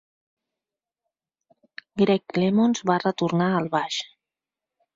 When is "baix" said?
3.79-4.03